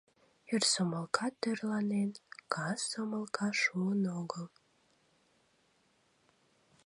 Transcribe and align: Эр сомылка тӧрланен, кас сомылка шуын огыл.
Эр 0.53 0.63
сомылка 0.71 1.27
тӧрланен, 1.41 2.11
кас 2.53 2.79
сомылка 2.91 3.49
шуын 3.61 4.01
огыл. 4.19 4.47